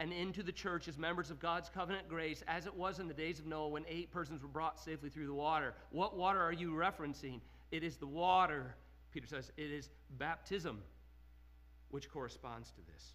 [0.00, 3.14] and into the church as members of God's covenant grace, as it was in the
[3.14, 5.74] days of Noah when eight persons were brought safely through the water?
[5.90, 7.38] What water are you referencing?
[7.70, 8.74] It is the water,
[9.12, 10.82] Peter says, it is baptism
[11.92, 13.12] which corresponds to this.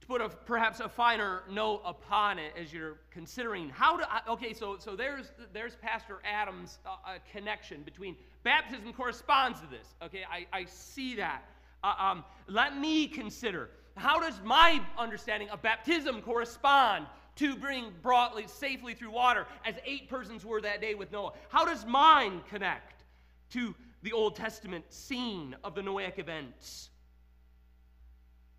[0.00, 4.52] To put a, perhaps a finer note upon it as you're considering how to, okay,
[4.52, 9.94] so, so there's, there's Pastor Adams' uh, uh, connection between baptism corresponds to this.
[10.02, 11.42] Okay, I, I see that.
[11.82, 18.46] Uh, um, let me consider how does my understanding of baptism correspond to bring broadly
[18.46, 21.32] safely through water as eight persons were that day with Noah?
[21.48, 23.04] How does mine connect
[23.50, 26.90] to the Old Testament scene of the Noahic events.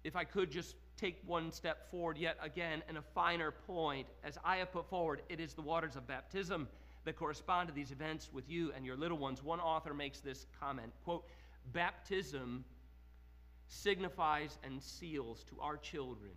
[0.03, 4.39] If I could just take one step forward yet again and a finer point, as
[4.43, 6.67] I have put forward, it is the waters of baptism
[7.03, 9.43] that correspond to these events with you and your little ones.
[9.43, 11.25] One author makes this comment quote,
[11.73, 12.65] Baptism
[13.67, 16.31] signifies and seals to our children.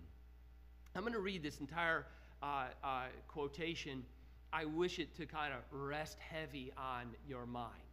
[0.94, 2.04] I'm going to read this entire
[2.42, 4.04] uh, uh, quotation.
[4.52, 7.87] I wish it to kind of rest heavy on your mind.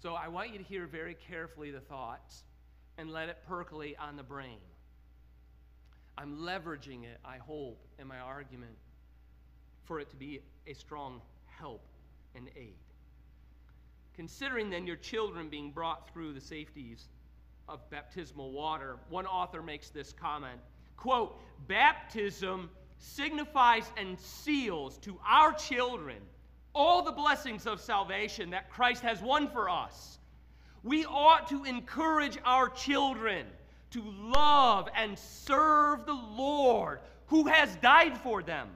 [0.00, 2.44] So I want you to hear very carefully the thoughts
[2.96, 4.58] and let it percolate on the brain.
[6.16, 8.76] I'm leveraging it, I hope, in my argument
[9.84, 11.82] for it to be a strong help
[12.34, 12.76] and aid.
[14.14, 17.08] Considering then your children being brought through the safeties
[17.68, 20.60] of baptismal water, one author makes this comment
[20.96, 26.18] quote, baptism signifies and seals to our children
[26.78, 30.18] all the blessings of salvation that Christ has won for us.
[30.84, 33.46] We ought to encourage our children
[33.90, 38.68] to love and serve the Lord who has died for them.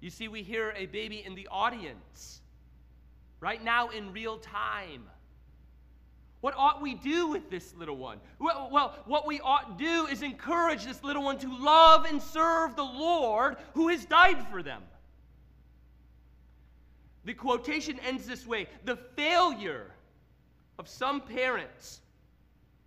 [0.00, 2.40] You see, we hear a baby in the audience
[3.38, 5.04] right now in real time.
[6.40, 8.18] What ought we do with this little one?
[8.40, 12.74] Well, what we ought to do is encourage this little one to love and serve
[12.74, 14.82] the Lord who has died for them.
[17.24, 19.90] The quotation ends this way The failure
[20.78, 22.00] of some parents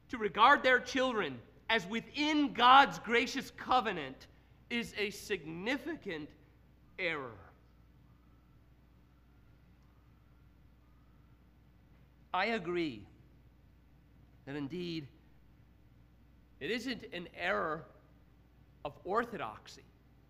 [0.10, 4.28] to regard their children as within God's gracious covenant
[4.70, 6.30] is a significant
[7.00, 7.38] error.
[12.34, 13.02] I agree
[14.46, 15.08] that indeed
[16.60, 17.86] it isn't an error
[18.84, 19.84] of orthodoxy,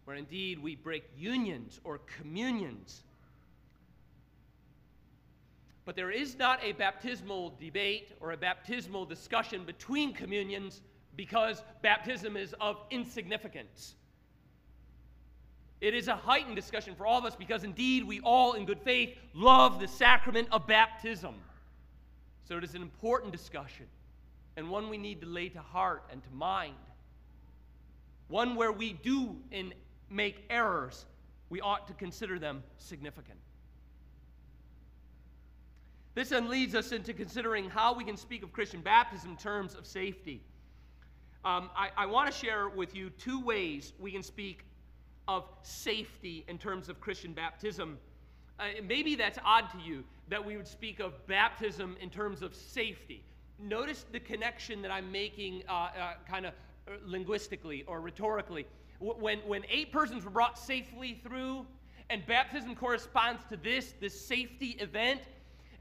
[0.06, 3.04] where indeed we break unions or communions.
[5.86, 10.82] But there is not a baptismal debate or a baptismal discussion between communions
[11.16, 13.96] because baptism is of insignificance.
[15.82, 18.82] It is a heightened discussion for all of us because indeed we all, in good
[18.82, 21.36] faith, love the sacrament of baptism.
[22.48, 23.86] So it is an important discussion
[24.58, 26.74] and one we need to lay to heart and to mind.
[28.28, 29.74] One where we do in,
[30.10, 31.06] make errors,
[31.50, 33.38] we ought to consider them significant.
[36.16, 39.76] This then leads us into considering how we can speak of Christian baptism in terms
[39.76, 40.42] of safety.
[41.44, 44.66] Um, I, I want to share with you two ways we can speak
[45.28, 47.98] of safety in terms of Christian baptism.
[48.60, 52.56] Uh, maybe that's odd to you that we would speak of baptism in terms of
[52.56, 53.22] safety.
[53.60, 56.54] Notice the connection that I'm making uh, uh, kind of
[56.88, 58.66] uh, linguistically or rhetorically.
[59.00, 61.66] When, when eight persons were brought safely through,
[62.10, 65.22] and baptism corresponds to this, this safety event,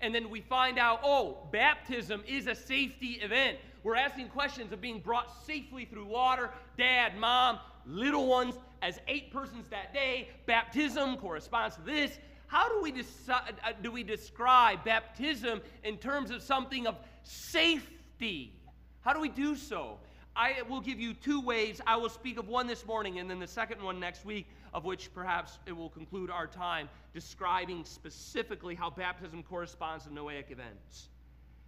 [0.00, 3.58] and then we find out, oh, baptism is a safety event.
[3.82, 9.32] We're asking questions of being brought safely through water, dad, mom, little ones, as eight
[9.32, 10.28] persons that day.
[10.46, 12.18] Baptism corresponds to this.
[12.46, 18.52] How do we, decide, uh, do we describe baptism in terms of something of safety?
[19.00, 19.98] How do we do so?
[20.36, 21.80] I will give you two ways.
[21.86, 24.84] I will speak of one this morning and then the second one next week, of
[24.84, 31.08] which perhaps it will conclude our time describing specifically how baptism corresponds to Noahic events.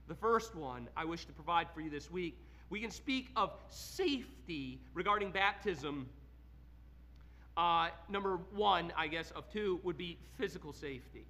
[0.09, 2.37] The first one I wish to provide for you this week,
[2.69, 6.09] we can speak of safety regarding baptism.
[7.57, 11.25] Uh, number one, I guess, of two would be physical safety.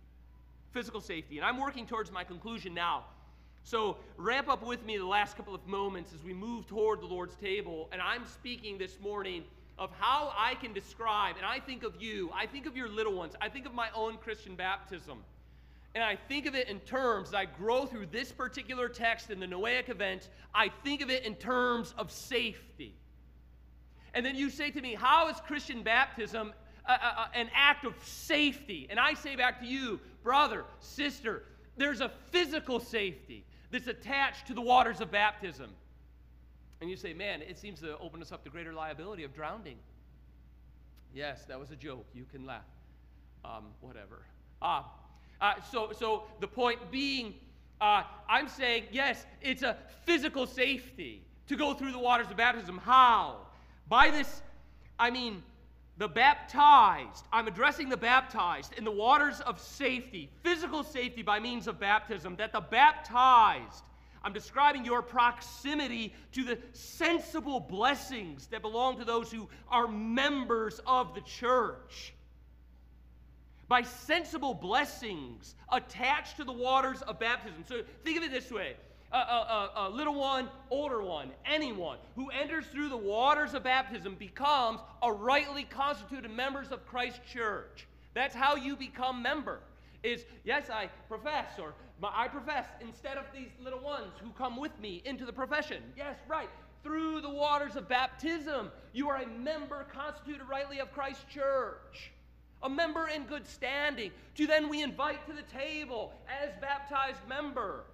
[0.72, 1.36] Physical safety.
[1.36, 3.04] And I'm working towards my conclusion now.
[3.64, 7.06] So, ramp up with me the last couple of moments as we move toward the
[7.06, 7.88] Lord's table.
[7.92, 9.42] And I'm speaking this morning
[9.78, 13.14] of how I can describe, and I think of you, I think of your little
[13.14, 15.18] ones, I think of my own Christian baptism.
[15.94, 19.40] And I think of it in terms, as I grow through this particular text in
[19.40, 22.94] the Noahic event, I think of it in terms of safety.
[24.12, 26.52] And then you say to me, How is Christian baptism
[26.86, 28.86] a, a, an act of safety?
[28.90, 31.44] And I say back to you, brother, sister,
[31.78, 35.70] there's a physical safety that's attached to the waters of baptism.
[36.80, 39.76] And you say, man, it seems to open us up to greater liability of drowning.
[41.14, 42.06] Yes, that was a joke.
[42.14, 42.64] You can laugh.
[43.44, 44.22] Um, whatever.
[44.60, 44.90] Ah,
[45.40, 47.34] uh, so, so the point being,
[47.80, 52.78] uh, I'm saying, yes, it's a physical safety to go through the waters of baptism.
[52.78, 53.36] How?
[53.88, 54.42] By this,
[54.98, 55.42] I mean,
[55.98, 61.66] the baptized, I'm addressing the baptized in the waters of safety, physical safety by means
[61.66, 63.84] of baptism, that the baptized,
[64.26, 70.80] I'm describing your proximity to the sensible blessings that belong to those who are members
[70.84, 72.12] of the church.
[73.68, 77.62] By sensible blessings attached to the waters of baptism.
[77.68, 78.74] So think of it this way
[79.12, 84.16] a, a, a, little one, older one, anyone who enters through the waters of baptism
[84.16, 87.86] becomes a rightly constituted members of Christ's church.
[88.12, 89.60] That's how you become member.
[90.02, 94.78] Is yes, I profess, or I profess instead of these little ones who come with
[94.80, 95.82] me into the profession.
[95.96, 96.48] Yes, right.
[96.82, 102.12] Through the waters of baptism, you are a member constituted rightly of Christ's church
[102.62, 107.84] a member in good standing, to then we invite to the table as baptized member.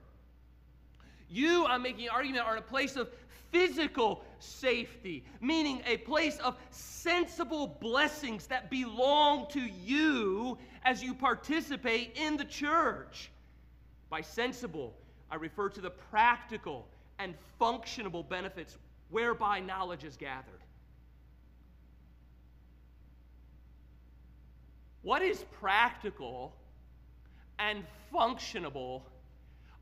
[1.29, 3.09] You, I'm making an argument, are in a place of
[3.51, 12.17] physical safety, meaning a place of sensible blessings that belong to you as you participate
[12.17, 13.31] in the church.
[14.11, 14.95] By sensible,
[15.31, 16.87] I refer to the practical
[17.19, 18.77] and functionable benefits
[19.11, 20.61] whereby knowledge is gathered.
[25.03, 26.55] What is practical
[27.59, 29.03] and functionable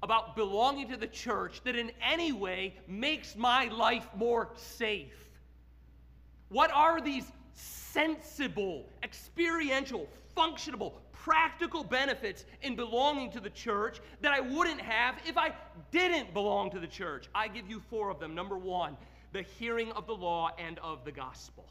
[0.02, 5.28] about belonging to the church that in any way makes my life more safe?
[6.48, 10.08] What are these sensible, experiential,
[10.40, 15.52] functionable, practical benefits in belonging to the church that I wouldn't have if I
[15.90, 17.28] didn't belong to the church?
[17.34, 18.34] I give you four of them.
[18.34, 18.96] Number one,
[19.32, 21.66] the hearing of the law and of the gospel.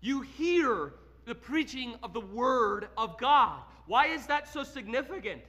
[0.00, 0.92] You hear
[1.24, 3.62] the preaching of the Word of God.
[3.86, 5.42] Why is that so significant?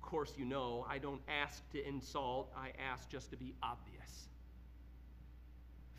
[0.00, 4.28] Of course, you know, I don't ask to insult, I ask just to be obvious.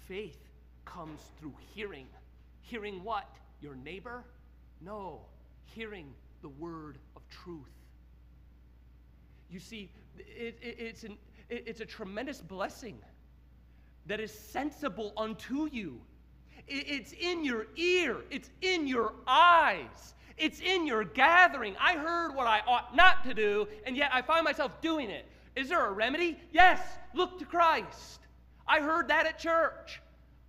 [0.07, 0.39] Faith
[0.85, 2.07] comes through hearing.
[2.61, 3.27] Hearing what?
[3.61, 4.23] Your neighbor?
[4.83, 5.21] No,
[5.65, 7.71] hearing the word of truth.
[9.49, 11.17] You see, it, it, it's, an,
[11.49, 12.97] it, it's a tremendous blessing
[14.07, 16.01] that is sensible unto you.
[16.67, 21.75] it's in your ear, it's in your eyes, it's in your gathering.
[21.79, 25.25] I heard what I ought not to do, and yet I find myself doing it.
[25.55, 26.37] Is there a remedy?
[26.51, 26.81] Yes,
[27.13, 28.19] look to Christ.
[28.67, 30.01] I heard that at church.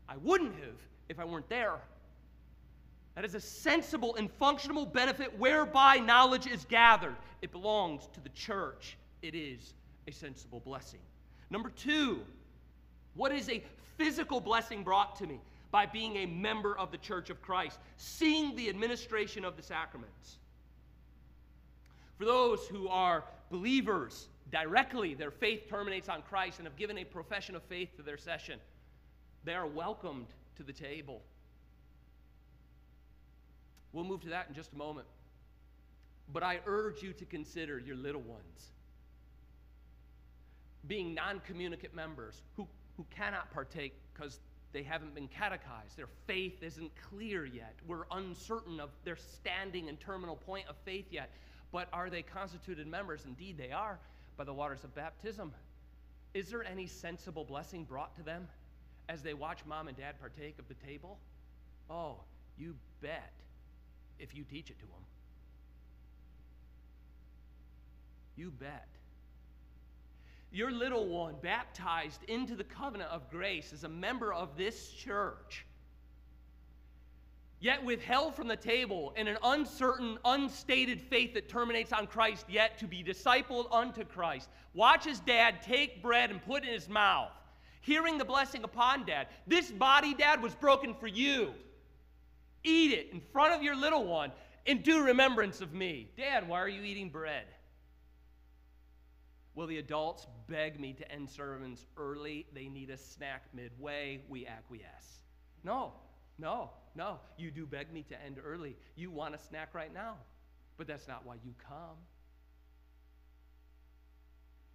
[0.09, 0.79] I wouldn't have
[1.09, 1.81] if I weren't there.
[3.15, 7.15] That is a sensible and functional benefit whereby knowledge is gathered.
[7.43, 8.97] It belongs to the church.
[9.23, 9.75] It is
[10.09, 11.01] a sensible blessing.
[11.51, 12.21] Number two,
[13.15, 13.63] what is a
[13.97, 15.41] physical blessing brought to me?
[15.71, 20.37] By being a member of the church of Christ, seeing the administration of the sacraments.
[22.19, 27.05] For those who are believers directly, their faith terminates on Christ and have given a
[27.05, 28.61] profession of faith to their session,
[29.43, 31.23] they are welcomed to the table.
[33.95, 35.07] We'll move to that in just a moment.
[36.33, 38.73] But I urge you to consider your little ones
[40.87, 42.67] being non communicant members who,
[42.97, 44.41] who cannot partake because
[44.73, 45.97] they haven't been catechized.
[45.97, 47.75] Their faith isn't clear yet.
[47.87, 51.31] We're uncertain of their standing and terminal point of faith yet.
[51.71, 53.23] But are they constituted members?
[53.25, 53.99] Indeed, they are
[54.37, 55.53] by the waters of baptism.
[56.35, 58.49] Is there any sensible blessing brought to them
[59.09, 61.19] as they watch mom and dad partake of the table?
[61.89, 62.17] Oh,
[62.59, 63.33] you bet
[64.19, 65.05] if you teach it to them.
[68.37, 68.89] You bet.
[70.51, 75.67] Your little one, baptized into the covenant of grace, is a member of this church,
[77.59, 82.79] yet withheld from the table in an uncertain, unstated faith that terminates on Christ, yet
[82.79, 84.49] to be discipled unto Christ.
[84.75, 87.33] Watch his dad take bread and put it in his mouth,
[87.81, 89.27] hearing the blessing upon dad.
[89.49, 91.53] This body, dad, was broken for you.
[92.65, 94.33] Eat it in front of your little one
[94.67, 96.11] in due remembrance of me.
[96.17, 97.45] Dad, why are you eating bread?
[99.55, 102.47] Will the adults beg me to end sermons early?
[102.55, 104.23] They need a snack midway.
[104.29, 105.23] We acquiesce.
[105.63, 105.93] No,
[106.39, 107.21] no, no.
[107.37, 108.77] You do beg me to end early.
[108.97, 110.17] You want a snack right now,
[110.77, 111.97] but that's not why you come.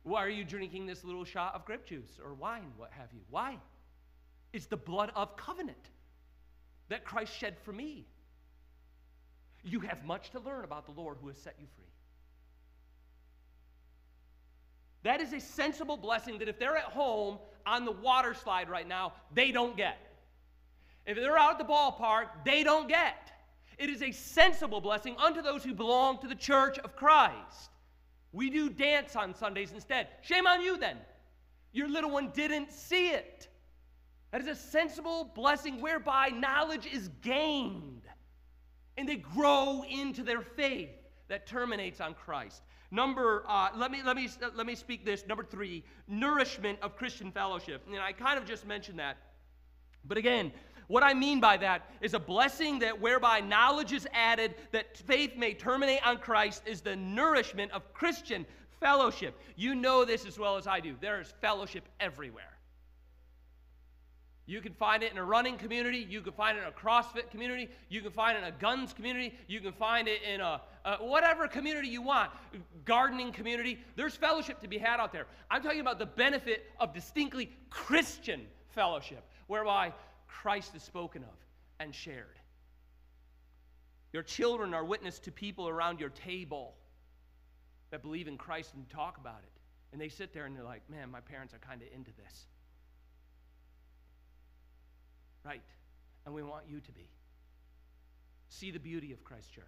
[0.04, 3.20] Why are you drinking this little shot of grape juice or wine, what have you?
[3.30, 3.58] Why?
[4.54, 5.90] It's the blood of covenant
[6.90, 8.06] that Christ shed for me.
[9.64, 11.86] You have much to learn about the Lord who has set you free.
[15.04, 18.88] That is a sensible blessing that if they're at home on the water slide right
[18.88, 19.98] now, they don't get.
[21.06, 23.32] If they're out at the ballpark, they don't get.
[23.78, 27.72] It is a sensible blessing unto those who belong to the church of Christ.
[28.34, 30.08] We do dance on Sundays instead.
[30.22, 30.98] Shame on you then.
[31.72, 33.48] Your little one didn't see it.
[34.32, 38.04] That is a sensible blessing whereby knowledge is gained
[38.98, 40.90] and they grow into their faith
[41.30, 42.62] that terminates on Christ.
[42.92, 45.26] Number, uh, let, me, let, me, let me speak this.
[45.28, 47.84] Number three, nourishment of Christian fellowship.
[47.88, 49.18] And I kind of just mentioned that.
[50.06, 50.52] But again,
[50.88, 55.38] what I mean by that is a blessing that whereby knowledge is added, that faith
[55.38, 58.46] may terminate on Christ, is the nourishment of Christian
[58.80, 59.40] fellowship.
[59.56, 60.96] You know this as well as I do.
[61.00, 62.49] There is fellowship everywhere.
[64.50, 66.08] You can find it in a running community.
[66.10, 67.70] You can find it in a CrossFit community.
[67.88, 69.36] You can find it in a guns community.
[69.48, 72.32] You can find it in a, a, whatever community you want,
[72.84, 73.78] gardening community.
[73.96, 75.28] There's fellowship to be had out there.
[75.52, 79.94] I'm talking about the benefit of distinctly Christian fellowship, whereby
[80.28, 81.38] Christ is spoken of
[81.80, 82.40] and shared.
[84.14, 86.74] Your children are witness to people around your table
[87.92, 89.62] that believe in Christ and talk about it.
[89.92, 92.48] And they sit there and they're like, man, my parents are kind of into this
[95.50, 95.62] right?
[96.26, 97.10] And we want you to be.
[98.50, 99.66] See the beauty of Christ Church.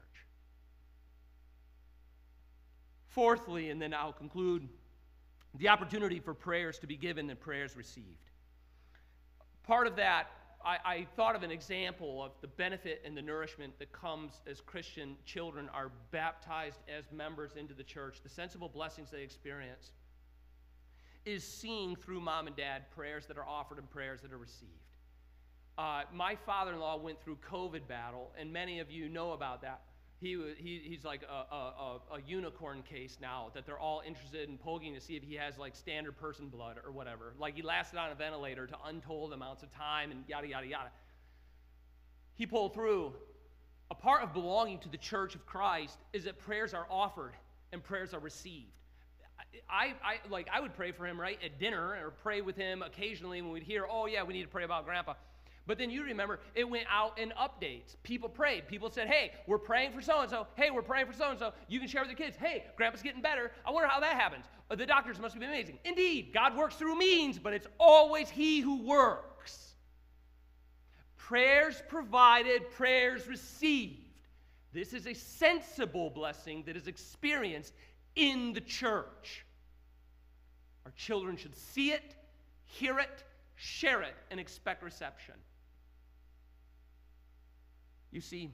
[3.09, 4.67] Fourthly, and then I'll conclude,
[5.57, 8.29] the opportunity for prayers to be given and prayers received.
[9.63, 10.27] Part of that,
[10.63, 14.61] I, I, thought of an example of the benefit and the nourishment that comes as
[14.61, 19.91] Christian children are baptized as members into the church, the sensible blessings they experience,
[21.25, 24.90] is seeing through mom and dad prayers that are offered and prayers that are received.
[25.77, 29.61] Uh, my father in law went through COVID battle, and many of you know about
[29.61, 29.81] that.
[30.19, 34.59] He, he, he's like a, a, a, unicorn case now that they're all interested in
[34.59, 37.33] poking to see if he has like standard person blood or whatever.
[37.39, 40.91] Like he lasted on a ventilator to untold amounts of time and yada, yada, yada.
[42.35, 43.13] He pulled through,
[43.89, 47.33] A part of belonging to the church of Christ is that prayers are offered
[47.71, 48.73] and prayers are received.
[49.67, 52.83] I, I like I would pray for him right at dinner or pray with him
[52.83, 55.15] occasionally when we'd hear, oh yeah, we need to pray about grandpa.
[55.67, 57.95] But then you remember it went out in updates.
[58.03, 58.67] People prayed.
[58.67, 60.47] People said, hey, we're praying for so and so.
[60.55, 61.53] Hey, we're praying for so and so.
[61.67, 62.35] You can share with the kids.
[62.35, 63.51] Hey, grandpa's getting better.
[63.65, 64.45] I wonder how that happens.
[64.69, 65.77] Uh, the doctors must be amazing.
[65.85, 69.75] Indeed, God works through means, but it's always He who works.
[71.17, 73.99] Prayers provided, prayers received.
[74.73, 77.73] This is a sensible blessing that is experienced
[78.15, 79.45] in the church.
[80.85, 82.15] Our children should see it,
[82.65, 83.23] hear it,
[83.55, 85.35] share it, and expect reception.
[88.11, 88.51] You see,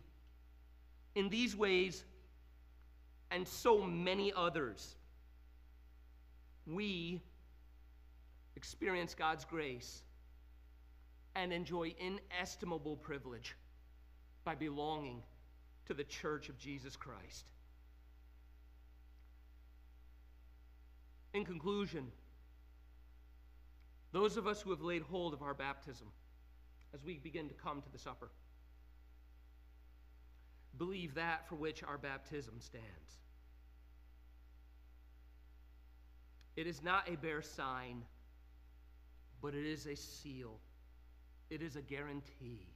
[1.15, 2.03] in these ways
[3.31, 4.95] and so many others,
[6.65, 7.21] we
[8.55, 10.01] experience God's grace
[11.35, 13.55] and enjoy inestimable privilege
[14.43, 15.23] by belonging
[15.85, 17.51] to the church of Jesus Christ.
[21.33, 22.11] In conclusion,
[24.11, 26.07] those of us who have laid hold of our baptism
[26.93, 28.29] as we begin to come to the supper,
[30.77, 33.17] believe that for which our baptism stands.
[36.55, 38.03] It is not a bare sign,
[39.41, 40.59] but it is a seal.
[41.49, 42.67] It is a guarantee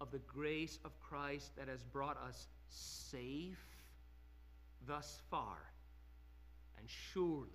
[0.00, 3.64] of the grace of Christ that has brought us safe
[4.86, 5.56] thus far
[6.78, 7.48] and surely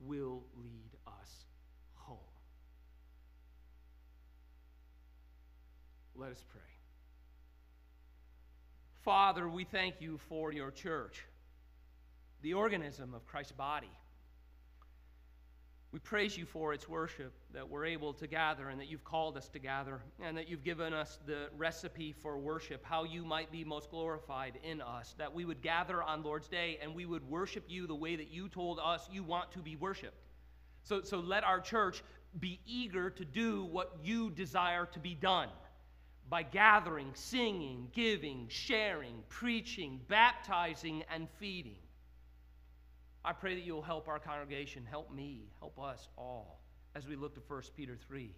[0.00, 1.44] will lead us
[1.94, 2.16] home.
[6.14, 6.67] Let us pray.
[9.08, 11.24] Father, we thank you for your church,
[12.42, 13.88] the organism of Christ's body.
[15.92, 19.38] We praise you for its worship, that we're able to gather and that you've called
[19.38, 23.50] us to gather, and that you've given us the recipe for worship, how you might
[23.50, 27.26] be most glorified in us, that we would gather on Lord's Day and we would
[27.26, 30.20] worship you the way that you told us you want to be worshiped.
[30.82, 32.04] So, so let our church
[32.38, 35.48] be eager to do what you desire to be done
[36.28, 41.78] by gathering, singing, giving, sharing, preaching, baptizing, and feeding.
[43.24, 46.60] I pray that you'll help our congregation, help me, help us all
[46.94, 48.34] as we look to 1 Peter 3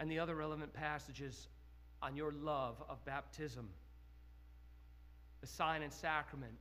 [0.00, 1.48] and the other relevant passages
[2.02, 3.68] on your love of baptism,
[5.42, 6.54] the sign and sacrament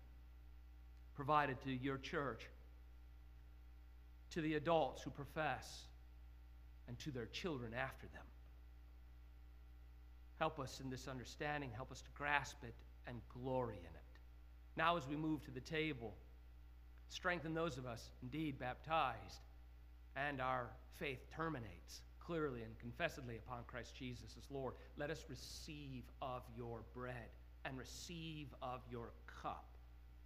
[1.15, 2.45] provided to your church,
[4.31, 5.83] to the adults who profess,
[6.87, 8.25] and to their children after them.
[10.39, 11.69] Help us in this understanding.
[11.75, 12.73] Help us to grasp it
[13.07, 14.19] and glory in it.
[14.77, 16.15] Now, as we move to the table,
[17.09, 19.41] strengthen those of us indeed baptized,
[20.15, 24.75] and our faith terminates clearly and confessedly upon Christ Jesus as Lord.
[24.97, 27.33] Let us receive of your bread
[27.65, 29.09] and receive of your
[29.41, 29.65] cup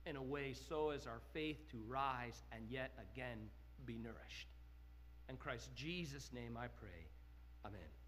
[0.06, 3.38] in a way so as our faith to rise and yet again
[3.86, 4.50] be nourished.
[5.30, 7.08] In Christ Jesus' name I pray.
[7.66, 8.03] Amen.